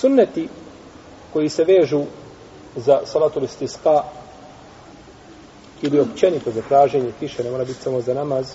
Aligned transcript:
Sunneti 0.00 0.48
koji 1.32 1.48
se 1.48 1.64
vežu 1.64 2.02
za 2.76 3.00
salatul 3.04 3.44
istisqa 3.44 4.04
ili 5.82 6.00
općenito 6.00 6.50
za 6.50 6.62
traženje 6.68 7.12
kiše, 7.20 7.44
ne 7.44 7.50
mora 7.50 7.64
biti 7.64 7.82
samo 7.82 8.00
za 8.00 8.14
namaz, 8.14 8.52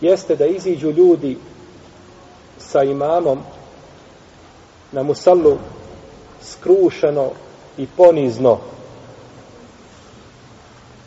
jeste 0.00 0.36
da 0.36 0.46
iziđu 0.46 0.90
ljudi 0.90 1.38
sa 2.58 2.82
imamom 2.82 3.38
na 4.92 5.02
musallu 5.02 5.58
skrušeno 6.42 7.30
i 7.76 7.86
ponizno. 7.96 8.58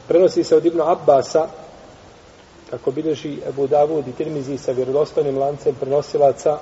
Prenosi 0.08 0.44
se 0.44 0.56
od 0.56 0.66
Ibnu 0.66 0.84
Abbasa, 0.84 1.48
kako 2.70 2.92
bilježi 2.92 3.38
Ebu 3.50 3.68
Davud 3.68 4.08
i 4.08 4.12
Tirmizi 4.12 4.58
sa 4.58 4.72
vjerodostojnim 4.72 5.38
lancem 5.38 5.76
prenosilaca, 5.76 6.58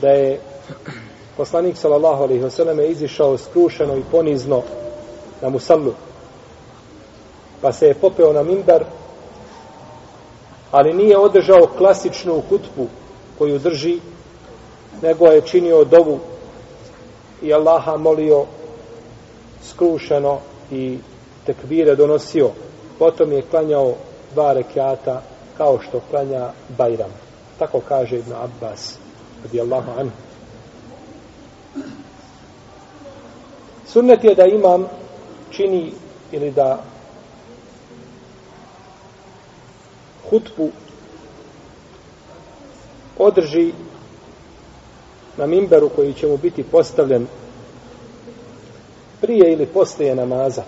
da 0.00 0.08
je 0.08 0.40
poslanik 1.36 1.76
sallallahu 1.76 2.22
alaihi 2.22 2.44
wasallam 2.44 2.90
izišao 2.90 3.38
skrušeno 3.38 3.96
i 3.96 4.02
ponizno 4.10 4.62
na 5.42 5.48
musallu. 5.48 5.92
Pa 7.60 7.72
se 7.72 7.86
je 7.86 7.94
popeo 7.94 8.32
na 8.32 8.42
mimbar, 8.42 8.84
ali 10.70 10.92
nije 10.92 11.18
održao 11.18 11.68
klasičnu 11.78 12.42
hutbu 12.48 12.86
koju 13.38 13.58
drži, 13.58 13.98
nego 15.02 15.26
je 15.26 15.40
činio 15.40 15.84
dovu 15.84 16.18
i 17.42 17.54
Allaha 17.54 17.96
molio 17.96 18.44
skrušeno 19.62 20.38
i 20.70 20.98
tekbire 21.46 21.94
donosio. 21.94 22.50
Potom 22.98 23.32
je 23.32 23.42
klanjao 23.42 23.94
dva 24.34 24.52
rekiata 24.52 25.22
kao 25.56 25.78
što 25.88 26.00
klanja 26.10 26.50
Bajram. 26.78 27.10
Tako 27.58 27.80
kaže 27.88 28.18
Ibn 28.18 28.32
Abbas, 28.32 28.98
radijallahu 29.44 29.90
anhu. 29.98 30.16
Sunnet 33.96 34.24
je 34.24 34.34
da 34.34 34.46
imam 34.46 34.88
čini 35.50 35.92
ili 36.32 36.50
da 36.50 36.82
hutbu 40.30 40.70
održi 43.18 43.72
na 45.36 45.46
mimberu 45.46 45.88
koji 45.88 46.14
će 46.14 46.26
mu 46.26 46.36
biti 46.36 46.62
postavljen 46.62 47.26
prije 49.20 49.52
ili 49.52 49.66
poslije 49.66 50.14
namaza. 50.14 50.62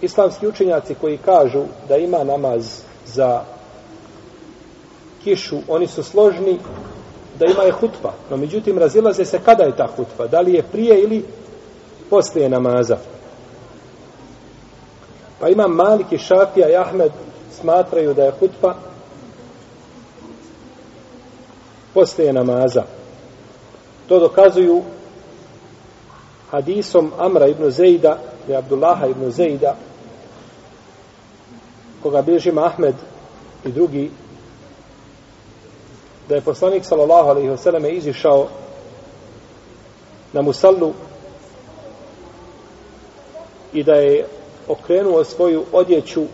Islamski 0.00 0.46
učenjaci 0.46 0.94
koji 0.94 1.18
kažu 1.18 1.62
da 1.88 1.96
ima 1.96 2.24
namaz 2.24 2.82
za 3.06 3.44
kišu, 5.24 5.58
oni 5.68 5.86
su 5.86 6.02
složni 6.02 6.58
da 7.40 7.46
ima 7.46 7.62
je 7.62 7.72
hutba. 7.72 8.12
No 8.30 8.36
međutim, 8.36 8.78
razilaze 8.78 9.24
se 9.24 9.38
kada 9.44 9.64
je 9.64 9.76
ta 9.76 9.88
hutba. 9.96 10.26
Da 10.26 10.40
li 10.40 10.52
je 10.52 10.62
prije 10.62 11.02
ili 11.02 11.24
poslije 12.10 12.48
namaza. 12.48 12.96
Pa 15.40 15.48
ima 15.48 15.68
Malik 15.68 16.12
i 16.12 16.18
Šafija 16.18 16.68
i 16.68 16.76
Ahmed 16.76 17.12
smatraju 17.60 18.14
da 18.14 18.24
je 18.24 18.32
hutba 18.40 18.74
poslije 21.94 22.32
namaza. 22.32 22.82
To 24.08 24.18
dokazuju 24.18 24.82
hadisom 26.50 27.12
Amra 27.18 27.46
ibn 27.46 27.70
Zejda 27.70 28.18
i 28.48 28.54
Abdullaha 28.54 29.06
ibn 29.06 29.30
Zejda 29.30 29.76
koga 32.02 32.22
bilježi 32.22 32.52
Ahmed 32.56 32.94
i 33.64 33.72
drugi 33.72 34.10
da 36.30 36.36
je 36.36 36.40
poslanik 36.40 36.84
sallallahu 36.84 37.28
alejhi 37.28 37.48
ve 37.48 37.56
selleme 37.56 37.90
izišao 37.90 38.48
na 40.32 40.42
musallu 40.42 40.92
i 43.72 43.82
da 43.82 43.92
je 43.92 44.26
okrenuo 44.68 45.24
svoju 45.24 45.64
odjeću 45.72 46.24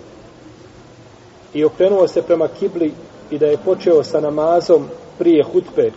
i 1.54 1.64
okrenuo 1.64 2.08
se 2.08 2.22
prema 2.22 2.48
kibli 2.48 2.92
i 3.30 3.38
da 3.38 3.46
je 3.46 3.58
počeo 3.64 4.04
sa 4.04 4.20
namazom 4.20 4.88
prije 5.18 5.44
hutbe. 5.44 5.92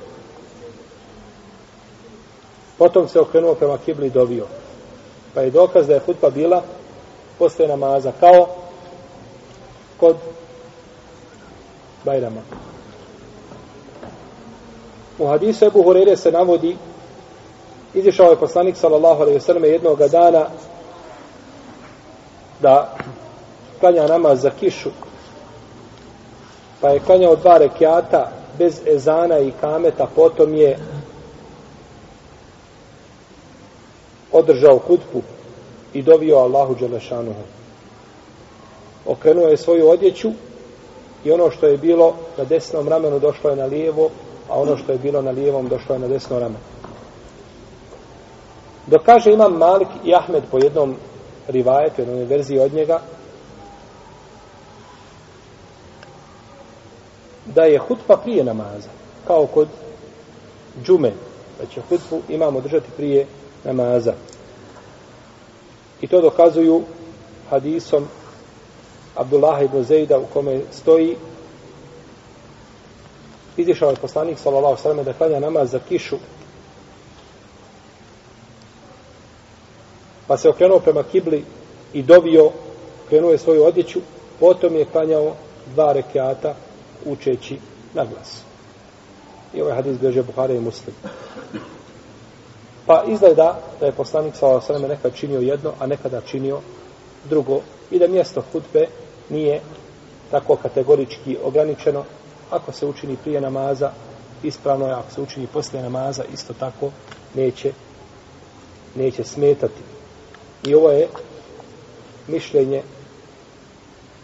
Potom 2.78 3.08
se 3.08 3.20
okrenuo 3.20 3.56
prema 3.56 3.78
kibli 3.78 4.08
i 4.08 4.10
dovio. 4.10 4.46
Pa 5.34 5.42
je 5.42 5.50
dokaz 5.50 5.88
da 5.88 5.94
je 5.94 6.00
hutba 6.06 6.30
bila 6.30 6.64
posle 7.40 7.68
namaza 7.68 8.12
kao 8.20 8.48
kod 9.98 10.16
Bajrama. 12.06 12.42
U 15.20 15.28
hadisu 15.28 15.66
Ebu 15.66 15.84
Hurere 15.84 16.18
se 16.18 16.32
navodi 16.32 16.78
izišao 17.94 18.30
je 18.30 18.36
poslanik 18.36 18.78
sallallahu 18.78 19.22
alaihi 19.22 19.40
sallam 19.40 19.64
jednog 19.64 20.00
dana 20.00 20.46
da 22.60 22.96
klanja 23.80 24.08
namaz 24.08 24.42
za 24.42 24.50
kišu 24.50 24.90
pa 26.82 26.90
je 26.90 27.00
klanjao 27.00 27.36
dva 27.36 27.58
rekiata 27.58 28.32
bez 28.58 28.82
ezana 28.86 29.40
i 29.40 29.52
kameta 29.62 30.08
potom 30.16 30.56
je 30.56 30.78
održao 34.32 34.78
hutbu 34.78 35.22
i 35.94 36.02
dovio 36.02 36.38
Allahu 36.38 36.76
Đelešanuhu. 36.76 37.44
Okrenuo 39.06 39.48
je 39.48 39.58
svoju 39.58 39.90
odjeću 39.90 40.32
i 41.24 41.32
ono 41.32 41.52
što 41.52 41.68
je 41.68 41.78
bilo 41.78 42.16
na 42.38 42.44
desnom 42.44 42.88
ramenu 42.88 43.20
došlo 43.20 43.50
je 43.50 43.56
na 43.56 43.66
lijevo 43.66 44.10
a 44.50 44.60
ono 44.60 44.78
što 44.78 44.92
je 44.92 44.98
bilo 44.98 45.22
na 45.22 45.32
lijevom 45.32 45.68
došlo 45.68 45.96
je 45.96 46.00
na 46.00 46.08
desno 46.08 46.40
rame. 46.40 46.56
Dok 48.88 49.06
kaže 49.06 49.32
imam 49.32 49.58
Malik 49.58 49.88
i 50.06 50.16
Ahmed 50.16 50.44
po 50.52 50.58
jednom 50.58 50.96
rivajetu, 51.48 52.02
jednoj 52.02 52.26
verziji 52.26 52.60
od 52.60 52.74
njega, 52.74 53.02
da 57.46 57.64
je 57.64 57.80
hutba 57.80 58.18
prije 58.18 58.44
namaza, 58.44 58.90
kao 59.28 59.46
kod 59.46 59.68
džume, 60.84 61.12
da 61.60 61.66
će 61.66 61.82
hutbu 61.82 62.22
imamo 62.30 62.62
držati 62.62 62.92
prije 62.98 63.26
namaza. 63.64 64.14
I 66.02 66.08
to 66.08 66.22
dokazuju 66.22 66.84
hadisom 67.50 68.08
Abdullah 69.16 69.64
ibn 69.64 69.84
Zejda 69.84 70.18
u 70.18 70.26
kome 70.34 70.62
stoji 70.72 71.16
izišao 73.60 73.90
je 73.90 73.96
poslanik 73.96 74.40
sallallahu 74.40 74.90
alejhi 74.90 75.06
da 75.06 75.14
klanja 75.14 75.40
namaz 75.40 75.72
za 75.72 75.80
kišu. 75.90 76.18
Pa 80.28 80.38
se 80.38 80.50
okrenuo 80.50 80.80
prema 80.80 81.04
kibli 81.04 81.44
i 81.94 82.04
dovio, 82.04 82.52
krenuo 83.10 83.32
je 83.32 83.38
svoju 83.38 83.64
odjeću, 83.64 84.00
potom 84.40 84.76
je 84.76 84.86
klanjao 84.86 85.36
dva 85.74 85.94
rekiata 85.94 86.56
učeći 87.06 87.58
na 87.94 88.06
glas. 88.06 88.42
I 89.54 89.62
ovaj 89.62 89.76
hadis 89.76 89.98
bježe 89.98 90.24
Buhari 90.24 90.56
i 90.56 90.60
Muslim. 90.60 90.96
Pa 92.86 93.04
izgleda 93.08 93.60
da 93.80 93.86
je 93.86 93.92
poslanik 93.92 94.36
sallallahu 94.36 94.74
alejhi 94.74 94.88
nekad 94.88 95.16
činio 95.16 95.40
jedno, 95.40 95.74
a 95.80 95.88
nekada 95.88 96.22
činio 96.22 96.60
drugo 97.30 97.62
i 97.92 98.00
da 98.00 98.08
mjesto 98.08 98.44
hutbe 98.52 98.88
nije 99.30 99.62
tako 100.32 100.56
kategorički 100.56 101.38
ograničeno, 101.44 102.04
ako 102.50 102.72
se 102.72 102.86
učini 102.86 103.18
prije 103.24 103.42
namaza, 103.42 103.92
ispravno 104.44 104.88
je, 104.88 104.94
ako 104.94 105.12
se 105.12 105.22
učini 105.22 105.48
poslije 105.48 105.84
namaza, 105.84 106.24
isto 106.34 106.54
tako 106.54 106.92
neće, 107.36 107.72
neće 108.96 109.24
smetati. 109.24 109.82
I 110.64 110.76
ovo 110.76 110.92
je 110.92 111.08
mišljenje 112.28 112.82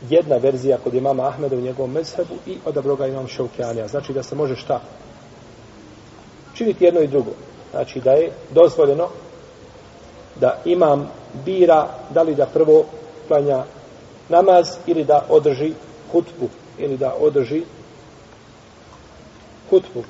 jedna 0.10 0.38
verzija 0.38 0.78
kod 0.84 0.94
imama 0.94 1.28
Ahmeda 1.28 1.56
u 1.56 1.62
njegovom 1.62 1.92
mezhebu 1.92 2.36
i 2.48 2.58
odabro 2.66 2.96
ga 2.96 3.08
imam 3.08 3.28
Šaukjanija. 3.28 3.88
Znači 3.88 4.14
da 4.14 4.24
se 4.24 4.36
može 4.36 4.56
šta? 4.56 4.82
Činiti 6.54 6.86
jedno 6.86 7.02
i 7.02 7.08
drugo. 7.08 7.32
Znači 7.72 8.02
da 8.02 8.12
je 8.12 8.32
dozvoljeno 8.52 9.08
da 10.40 10.62
imam 10.66 11.12
bira 11.46 11.88
da 12.10 12.22
li 12.22 12.36
da 12.36 12.46
prvo 12.46 12.86
klanja 13.28 13.64
namaz 14.30 14.68
ili 14.88 15.04
da 15.04 15.26
održi 15.30 15.74
hutbu 16.12 16.50
ili 16.78 16.98
da 16.98 17.14
održi 17.20 17.64
hutbu. 19.70 20.04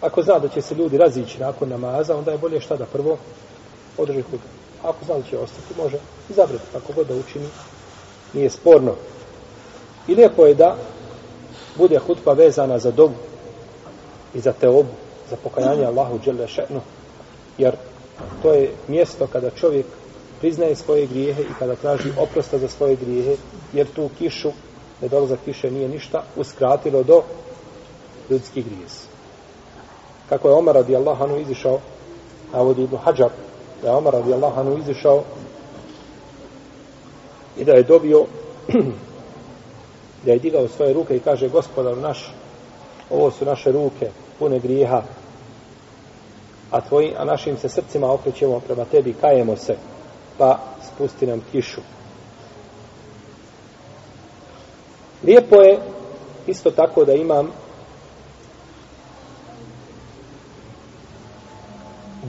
Ako 0.00 0.22
zna 0.22 0.38
da 0.38 0.48
će 0.48 0.62
se 0.62 0.74
ljudi 0.74 0.98
razići 0.98 1.40
nakon 1.40 1.68
namaza, 1.68 2.16
onda 2.16 2.32
je 2.32 2.38
bolje 2.38 2.60
šta 2.60 2.76
da 2.76 2.84
prvo 2.84 3.18
održi 3.98 4.22
hutbu. 4.22 4.48
Ako 4.82 5.04
zna 5.04 5.14
da 5.14 5.22
će 5.22 5.38
ostati, 5.38 5.74
može 5.82 5.98
izabrati 6.30 6.64
kako 6.72 6.92
god 6.92 7.06
da 7.06 7.14
učini. 7.14 7.46
Nije 8.32 8.50
sporno. 8.50 8.94
I 10.08 10.14
lijepo 10.14 10.46
je 10.46 10.54
da 10.54 10.76
bude 11.76 11.98
hutba 11.98 12.32
vezana 12.32 12.78
za 12.78 12.90
dobu 12.90 13.14
i 14.34 14.40
za 14.40 14.52
teobu, 14.52 14.88
za 15.30 15.36
pokajanje 15.36 15.86
Allahu 15.86 16.18
dželle 16.24 16.46
še'nu. 16.46 16.80
Jer 17.58 17.76
to 18.42 18.52
je 18.52 18.72
mjesto 18.88 19.26
kada 19.26 19.50
čovjek 19.50 19.86
priznaje 20.40 20.76
svoje 20.76 21.06
grijehe 21.06 21.42
i 21.42 21.54
kada 21.58 21.74
traži 21.74 22.10
oprosta 22.18 22.58
za 22.58 22.68
svoje 22.68 22.96
grijehe, 22.96 23.36
jer 23.72 23.86
tu 23.94 24.10
kišu 24.18 24.52
nedolazak 25.02 25.38
kiše 25.44 25.70
nije 25.70 25.88
ništa 25.88 26.22
uskratilo 26.36 27.02
do 27.02 27.22
ljudskih 28.30 28.66
grijez. 28.66 29.06
Kako 30.28 30.48
je 30.48 30.54
Omar 30.54 30.74
radijallahu 30.74 31.24
anhu 31.24 31.36
izišao, 31.36 31.78
navodi 32.52 32.82
Ibn 32.82 32.96
Hajar, 32.96 33.30
da 33.82 33.88
je 33.88 33.96
Omar 33.96 34.12
radijallahu 34.12 34.60
anhu 34.60 34.78
izišao 34.78 35.22
i 37.56 37.64
da 37.64 37.72
je 37.72 37.82
dobio 37.82 38.24
da 40.24 40.32
je 40.32 40.38
digao 40.38 40.68
svoje 40.68 40.92
ruke 40.92 41.16
i 41.16 41.20
kaže 41.20 41.48
gospodar 41.48 41.96
naš, 41.98 42.34
ovo 43.10 43.30
su 43.30 43.44
naše 43.44 43.72
ruke 43.72 44.10
pune 44.38 44.58
grijeha, 44.58 45.02
a, 46.70 46.80
tvoji, 46.80 47.14
a 47.18 47.24
našim 47.24 47.56
se 47.56 47.68
srcima 47.68 48.12
okrećemo 48.12 48.60
prema 48.60 48.84
tebi, 48.84 49.14
kajemo 49.20 49.56
se, 49.56 49.76
pa 50.38 50.58
spusti 50.86 51.26
nam 51.26 51.42
kišu. 51.52 51.80
Lijepo 55.24 55.56
je 55.56 55.78
isto 56.46 56.70
tako 56.70 57.04
da 57.04 57.12
imam 57.12 57.50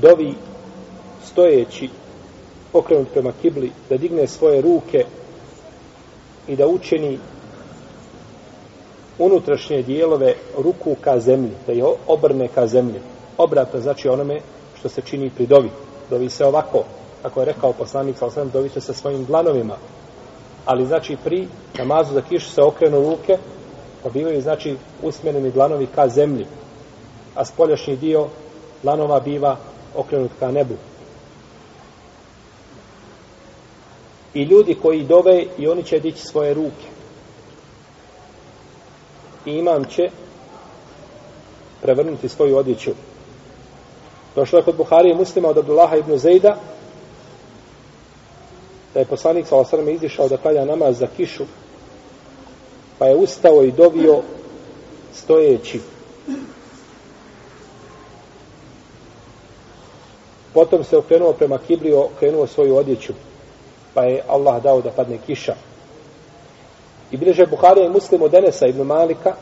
dovi 0.01 0.33
stojeći 1.25 1.89
okrenut 2.73 3.07
prema 3.13 3.31
kibli, 3.41 3.71
da 3.89 3.97
digne 3.97 4.27
svoje 4.27 4.61
ruke 4.61 5.05
i 6.47 6.55
da 6.55 6.67
učini 6.67 7.19
unutrašnje 9.19 9.81
dijelove 9.81 10.35
ruku 10.57 10.95
ka 11.01 11.19
zemlji, 11.19 11.51
da 11.67 11.73
je 11.73 11.83
obrne 12.07 12.47
ka 12.47 12.67
zemlji. 12.67 12.99
Obratno 13.37 13.79
znači 13.79 14.09
onome 14.09 14.41
što 14.79 14.89
se 14.89 15.01
čini 15.01 15.29
pri 15.29 15.45
dovi. 15.45 15.69
Dovi 16.09 16.29
se 16.29 16.45
ovako, 16.45 16.83
kako 17.21 17.39
je 17.39 17.45
rekao 17.45 17.73
poslanik, 17.73 18.17
sa 18.17 18.25
osam, 18.25 18.49
dovi 18.49 18.69
se 18.69 18.81
sa 18.81 18.93
svojim 18.93 19.25
dlanovima. 19.25 19.77
Ali 20.65 20.85
znači 20.85 21.17
pri 21.23 21.47
namazu 21.77 22.13
za 22.13 22.21
kišu 22.21 22.49
se 22.49 22.61
okrenu 22.61 23.09
ruke, 23.09 23.37
pa 24.03 24.09
bivaju 24.09 24.41
znači 24.41 24.75
usmjereni 25.01 25.51
dlanovi 25.51 25.87
ka 25.95 26.07
zemlji. 26.07 26.45
A 27.35 27.45
spoljašnji 27.45 27.97
dio 27.97 28.27
dlanova 28.83 29.19
biva 29.19 29.57
okrenut 29.95 30.31
ka 30.39 30.51
nebu. 30.51 30.73
I 34.33 34.43
ljudi 34.43 34.75
koji 34.81 35.03
dove 35.03 35.45
i 35.57 35.67
oni 35.67 35.83
će 35.83 35.99
dići 35.99 36.21
svoje 36.21 36.53
ruke. 36.53 36.87
I 39.45 39.51
imam 39.51 39.85
će 39.85 40.03
prevrnuti 41.81 42.29
svoju 42.29 42.57
odjeću. 42.57 42.91
Došlo 44.35 44.59
je 44.59 44.63
kod 44.63 44.75
Buhari 44.75 45.09
i 45.09 45.15
muslima 45.15 45.49
od 45.49 45.57
Abdullaha 45.57 45.95
ibn 45.95 46.17
Zejda 46.17 46.57
da 48.93 48.99
je 48.99 49.05
poslanik 49.05 49.47
sa 49.47 49.57
osrme 49.57 49.93
izišao 49.93 50.27
da 50.29 50.37
kalja 50.37 50.65
namaz 50.65 50.99
za 50.99 51.07
kišu 51.17 51.43
pa 52.99 53.05
je 53.05 53.15
ustao 53.15 53.63
i 53.63 53.71
dovio 53.71 54.21
stojeći 55.13 55.79
Potom 60.53 60.83
se 60.83 60.97
okrenuo 60.97 61.33
prema 61.33 61.57
kibli, 61.57 61.93
okrenuo 61.93 62.47
svoju 62.47 62.75
odjeću. 62.75 63.13
Pa 63.93 64.03
je 64.03 64.23
Allah 64.27 64.63
dao 64.63 64.81
da 64.81 64.91
padne 64.91 65.17
kiša. 65.25 65.55
I 67.11 67.17
bliže 67.17 67.45
Buharija 67.45 67.85
i 67.85 67.89
muslim 67.89 68.21
od 68.21 68.33
Enesa 68.33 68.67
ibn 68.67 68.81
Malika 68.81 69.35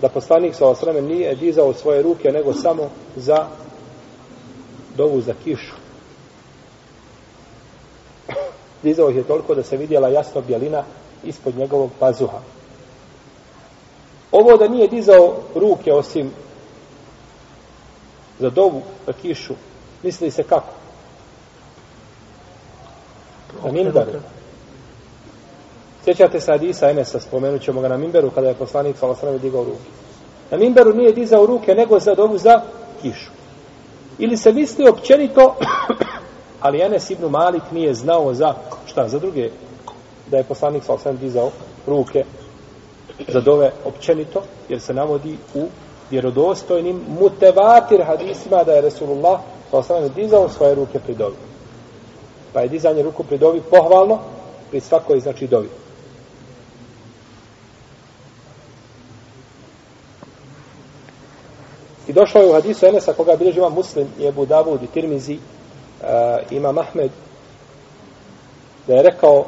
da 0.00 0.08
poslanik 0.08 0.54
sa 0.54 0.66
osrame 0.66 1.02
nije 1.02 1.34
dizao 1.34 1.74
svoje 1.74 2.02
ruke 2.02 2.32
nego 2.32 2.54
samo 2.54 2.90
za 3.16 3.46
dovu 4.96 5.20
za 5.20 5.34
kišu. 5.44 5.79
Dizao 8.82 9.10
ih 9.10 9.16
je 9.16 9.22
toliko 9.22 9.54
da 9.54 9.62
se 9.62 9.76
vidjela 9.76 10.08
jasno 10.08 10.40
bjelina 10.40 10.84
ispod 11.24 11.56
njegovog 11.56 11.90
pazuha. 11.98 12.38
Ovo 14.32 14.56
da 14.56 14.68
nije 14.68 14.88
dizao 14.88 15.36
ruke 15.54 15.92
osim 15.92 16.30
za 18.38 18.50
dovu, 18.50 18.82
za 19.06 19.12
kišu, 19.12 19.54
misli 20.02 20.30
se 20.30 20.42
kako? 20.42 20.72
Na 23.64 23.72
minberu. 23.72 24.10
Sjećate 26.04 26.40
se 26.40 26.52
Adisa 26.52 26.90
Enesa, 26.90 27.20
spomenut 27.20 27.62
ćemo 27.62 27.80
ga 27.80 27.88
na 27.88 27.96
minberu 27.96 28.30
kada 28.30 28.48
je 28.48 28.54
poslanik 28.54 28.96
sa 28.98 29.06
Osrame 29.06 29.38
digao 29.38 29.64
ruke. 29.64 29.90
Na 30.50 30.58
minberu 30.58 30.94
nije 30.94 31.12
dizao 31.12 31.46
ruke 31.46 31.74
nego 31.74 31.98
za 31.98 32.14
dovu 32.14 32.38
za 32.38 32.62
kišu. 33.02 33.30
Ili 34.18 34.36
se 34.36 34.52
misli 34.52 34.88
općenito, 34.88 35.56
ali 36.60 36.82
Enes 36.82 37.10
ibn 37.10 37.24
Malik 37.30 37.62
nije 37.72 37.94
znao 37.94 38.34
za 38.34 38.54
šta, 38.86 39.08
za 39.08 39.18
druge, 39.18 39.50
da 40.30 40.36
je 40.36 40.44
poslanik 40.44 40.84
sa 40.84 40.92
osam 40.92 41.16
dizao 41.16 41.50
ruke 41.86 42.24
za 43.28 43.40
dove 43.40 43.72
općenito, 43.84 44.42
jer 44.68 44.80
se 44.80 44.94
navodi 44.94 45.36
u 45.54 45.66
vjerodostojnim 46.10 47.00
mutevatir 47.20 48.02
hadisima 48.02 48.64
da 48.64 48.72
je 48.72 48.80
Resulullah 48.80 49.40
poslane 49.70 50.08
dizao 50.08 50.48
svoje 50.48 50.74
ruke 50.74 50.98
pri 50.98 51.14
dovi. 51.14 51.36
Pa 52.52 52.60
je 52.60 52.68
dizanje 52.68 53.02
ruku 53.02 53.24
pri 53.24 53.38
dovi 53.38 53.60
pohvalno 53.70 54.18
pri 54.70 54.80
svakoj 54.80 55.20
znači 55.20 55.46
dovi. 55.46 55.68
I 62.08 62.12
došlo 62.12 62.40
je 62.40 62.50
u 62.50 62.52
hadisu 62.52 62.86
Enesa 62.86 63.12
koga 63.12 63.36
bilježi 63.36 63.60
muslim 63.60 64.08
i 64.18 64.26
Ebu 64.26 64.46
Davud 64.46 64.82
i 64.82 64.86
Tirmizi 64.86 65.38
Eh, 66.02 66.06
uh, 66.06 66.52
ima 66.52 66.72
Mahmed 66.72 67.10
da 68.86 68.94
je 68.94 69.02
rekao 69.02 69.44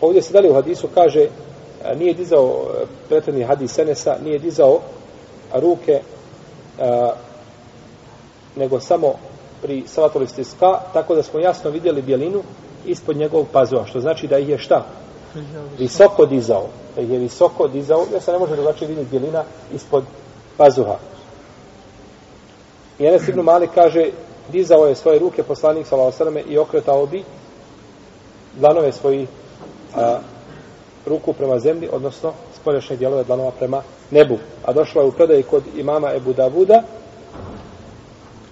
ovdje 0.00 0.22
se 0.22 0.32
dali 0.32 0.50
u 0.50 0.54
hadisu 0.54 0.88
kaže 0.94 1.20
eh, 1.20 1.96
nije 1.96 2.14
dizao 2.14 2.64
eh, 2.64 2.86
pretredni 3.08 3.44
hadis 3.44 3.72
Senesa, 3.72 4.16
nije 4.24 4.38
dizao 4.38 4.80
ruke 5.54 6.00
a, 6.78 7.12
nego 8.56 8.80
samo 8.80 9.14
pri 9.62 9.82
savatoli 9.86 10.26
stiska, 10.26 10.80
tako 10.92 11.14
da 11.14 11.22
smo 11.22 11.40
jasno 11.40 11.70
vidjeli 11.70 12.02
bjelinu 12.02 12.42
ispod 12.86 13.16
njegovog 13.16 13.46
pazova, 13.52 13.86
što 13.86 14.00
znači 14.00 14.26
da 14.26 14.38
ih 14.38 14.48
je 14.48 14.58
šta? 14.58 14.86
Visoko 15.78 16.26
dizao. 16.26 16.66
Da 16.96 17.02
ih 17.02 17.10
je 17.10 17.18
visoko 17.18 17.68
dizao, 17.68 18.06
jer 18.12 18.22
se 18.22 18.32
ne 18.32 18.38
može 18.38 18.56
drugačije 18.56 18.88
vidjeti 18.88 19.10
bjelina 19.10 19.44
ispod 19.74 20.04
pazuha. 20.56 20.96
I 22.98 23.06
Enes 23.06 23.28
ibn 23.28 23.40
Malik 23.40 23.70
kaže, 23.74 24.10
dizao 24.52 24.86
je 24.86 24.94
svoje 24.94 25.18
ruke 25.18 25.42
poslanik 25.42 25.86
sallallahu 25.86 26.38
i 26.48 26.58
okretao 26.58 27.06
bi 27.06 27.24
dlanove 28.54 28.92
svoji 28.92 29.26
a, 29.96 30.18
ruku 31.06 31.32
prema 31.32 31.58
zemlji, 31.58 31.88
odnosno 31.92 32.32
spoljašnje 32.60 32.96
dijelove 32.96 33.24
dlanova 33.24 33.50
prema 33.50 33.82
nebu. 34.10 34.38
A 34.64 34.72
došla 34.72 35.02
je 35.02 35.08
u 35.08 35.12
predaj 35.12 35.42
kod 35.42 35.62
imama 35.76 36.14
Ebu 36.14 36.32
Davuda, 36.32 36.82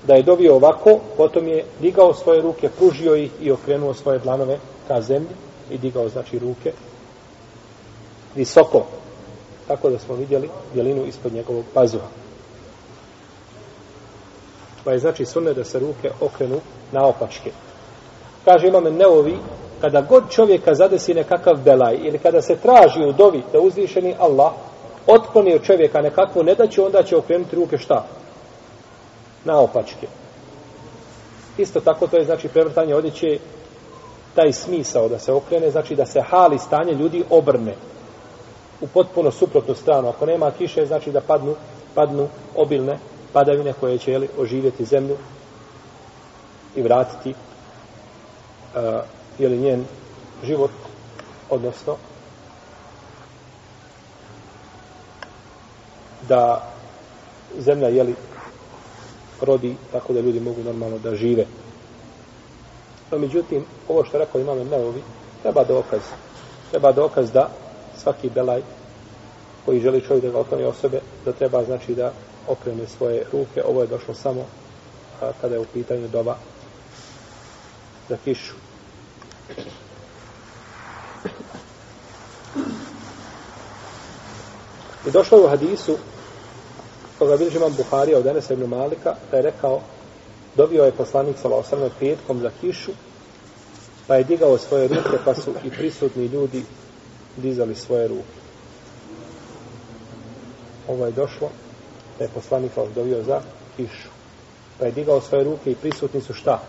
da 0.07 0.15
je 0.15 0.23
dobio 0.23 0.55
ovako, 0.55 0.99
potom 1.17 1.49
je 1.49 1.65
digao 1.81 2.15
svoje 2.15 2.43
ruke, 2.43 2.69
pružio 2.79 3.15
ih 3.15 3.31
i 3.41 3.51
okrenuo 3.51 3.95
svoje 3.95 4.19
dlanove 4.19 4.59
ka 4.89 5.01
zemlji 5.01 5.35
i 5.71 5.79
digao, 5.79 6.09
znači, 6.09 6.39
ruke 6.39 6.73
visoko. 8.37 8.85
Tako 9.69 9.91
da 9.91 9.99
smo 9.99 10.15
vidjeli 10.15 10.49
dijelinu 10.75 11.07
ispod 11.07 11.33
njegovog 11.33 11.65
pazuha. 11.75 12.22
Pa 14.85 14.93
je, 14.93 14.99
znači, 14.99 15.25
sunne 15.25 15.55
da 15.55 15.65
se 15.65 15.79
ruke 15.79 16.11
okrenu 16.21 16.61
na 16.93 17.07
opačke. 17.07 17.51
Kaže 18.45 18.69
imam 18.69 18.85
Neovi, 18.85 19.39
kada 19.81 20.01
god 20.01 20.31
čovjeka 20.31 20.75
zadesi 20.75 21.15
nekakav 21.15 21.57
belaj 21.65 21.99
ili 22.03 22.19
kada 22.19 22.43
se 22.43 22.57
traži 22.57 23.05
u 23.05 23.13
dovi 23.13 23.43
da 23.53 23.61
uzvišeni 23.61 24.15
Allah 24.19 24.53
otkloni 25.07 25.55
od 25.55 25.63
čovjeka 25.65 26.01
nekakvu 26.01 26.43
nedaću, 26.43 26.85
onda 26.85 27.03
će 27.03 27.17
okrenuti 27.17 27.57
ruke 27.57 27.79
šta? 27.79 28.07
Na 29.45 29.59
opačke. 29.61 30.07
Isto 31.59 31.81
tako 31.81 32.07
to 32.07 32.17
je 32.17 32.25
znači 32.25 32.49
prevrtanje 32.49 32.95
odjeće 32.95 33.39
taj 34.35 34.53
smisao 34.53 35.09
da 35.09 35.19
se 35.19 35.33
okrene, 35.33 35.71
znači 35.71 35.95
da 35.95 36.07
se 36.07 36.21
hali 36.21 36.59
stanje 36.59 36.93
ljudi 36.93 37.25
obrne 37.31 37.75
u 38.81 38.87
potpuno 38.87 39.31
suprotnu 39.31 39.75
stranu. 39.75 40.09
Ako 40.09 40.27
nema 40.27 40.51
kiše, 40.51 40.87
znači 40.87 41.11
da 41.11 41.21
padnu, 41.21 41.55
padnu 41.95 42.29
obilne 42.57 42.99
padavine 43.33 43.73
koje 43.73 43.99
će 43.99 44.13
jeli, 44.13 44.29
oživjeti 44.39 44.85
zemlju 44.85 45.17
i 46.77 46.83
vratiti 46.83 47.31
uh, 47.31 49.01
jeli, 49.39 49.59
njen 49.59 49.85
život, 50.45 50.71
odnosno 51.51 51.97
da 56.29 56.73
zemlja 57.59 57.89
jeli, 57.89 58.15
rodi 59.41 59.77
tako 59.93 60.13
da 60.13 60.21
ljudi 60.21 60.41
mogu 60.41 60.63
normalno 60.63 60.99
da 60.99 61.15
žive. 61.15 61.47
No, 63.11 63.19
međutim, 63.19 63.65
ovo 63.89 64.05
što 64.05 64.19
rekao 64.19 64.41
imam 64.41 64.69
Neovi, 64.69 65.03
treba 65.43 65.65
dokaz. 65.65 66.01
Treba 66.71 66.93
dokaz 66.93 67.33
da 67.33 67.49
svaki 67.97 68.31
belaj 68.31 68.63
koji 69.65 69.81
želi 69.81 70.01
čovjek 70.01 70.25
da 70.25 70.31
ga 70.31 70.39
okloni 70.39 70.65
osobe, 70.65 71.01
da 71.25 71.33
treba 71.33 71.65
znači 71.65 71.95
da 71.95 72.13
okrene 72.49 72.87
svoje 72.87 73.25
ruke. 73.33 73.63
Ovo 73.65 73.81
je 73.81 73.87
došlo 73.87 74.15
samo 74.15 74.47
a, 75.21 75.31
kada 75.41 75.55
je 75.55 75.61
u 75.61 75.65
pitanju 75.65 76.09
doba 76.09 76.37
za 78.09 78.17
kišu. 78.25 78.55
I 85.07 85.11
došlo 85.11 85.39
je 85.39 85.45
u 85.45 85.49
hadisu 85.49 85.97
koga 87.19 87.37
bilježi 87.37 87.57
imam 87.57 87.75
Buharija 87.77 88.19
od 88.19 88.27
Enesa 88.27 88.53
ibn 88.53 88.65
Malika 88.65 89.15
da 89.31 89.37
je 89.37 89.43
rekao 89.43 89.81
dobio 90.57 90.85
je 90.85 90.93
poslanik 90.93 91.37
Salosrme 91.39 91.91
petkom 92.01 92.41
za 92.41 92.51
kišu 92.61 92.91
pa 94.07 94.15
je 94.17 94.25
digao 94.25 94.59
svoje 94.59 94.89
ruke 94.89 95.19
pa 95.25 95.35
su 95.35 95.55
i 95.65 95.71
prisutni 95.71 96.27
ljudi 96.27 96.65
dizali 97.37 97.75
svoje 97.75 98.09
ruke. 98.09 98.39
Ovo 100.89 101.07
je 101.07 101.13
došlo 101.13 101.51
da 102.19 102.25
je 102.25 102.31
poslanik 102.35 102.73
dobio 102.95 103.23
za 103.23 103.41
kišu 103.77 104.09
pa 104.83 104.87
je 104.87 104.93
digao 104.93 105.21
svoje 105.21 105.45
ruke 105.45 105.71
i 105.71 105.75
prisutni 105.75 106.21
su 106.21 106.35
šta? 106.35 106.63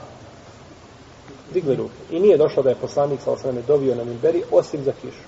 Digli 1.54 1.76
ruke. 1.76 1.94
I 2.12 2.20
nije 2.20 2.38
došlo 2.38 2.64
da 2.64 2.70
je 2.70 2.76
poslanik 2.76 3.22
sa 3.22 3.32
osvrame 3.32 3.62
dobio 3.62 3.96
na 3.96 4.04
minberi 4.04 4.44
osim 4.52 4.84
za 4.84 4.92
kišu. 4.92 5.24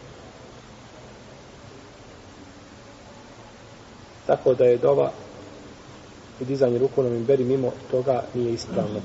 Tako 4.25 4.53
da 4.53 4.65
je 4.65 4.77
dova 4.77 5.12
i 6.41 6.45
dizanje 6.45 6.77
ruku 6.77 7.03
na 7.03 7.10
minberi 7.10 7.43
mimo 7.43 7.72
toga 7.91 8.24
nije 8.34 8.53
ispravno. 8.53 9.01